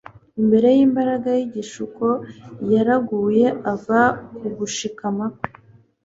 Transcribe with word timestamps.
imbere 0.41 0.67
y'imbaraga 0.77 1.29
y'igishuko 1.39 2.05
yaraguye 2.73 3.47
ava 3.73 4.01
ku 4.37 4.45
gushikama 4.57 5.25
kwe 5.35 5.47